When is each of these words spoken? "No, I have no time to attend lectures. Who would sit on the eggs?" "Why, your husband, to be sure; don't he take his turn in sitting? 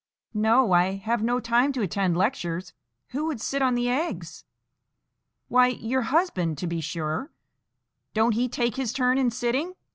"No, 0.33 0.71
I 0.71 0.93
have 0.95 1.21
no 1.21 1.39
time 1.39 1.71
to 1.73 1.83
attend 1.83 2.17
lectures. 2.17 2.73
Who 3.09 3.25
would 3.27 3.39
sit 3.39 3.61
on 3.61 3.75
the 3.75 3.87
eggs?" 3.87 4.45
"Why, 5.47 5.67
your 5.67 6.01
husband, 6.01 6.57
to 6.57 6.65
be 6.65 6.81
sure; 6.81 7.31
don't 8.15 8.33
he 8.33 8.49
take 8.49 8.77
his 8.77 8.93
turn 8.93 9.19
in 9.19 9.29
sitting? 9.29 9.75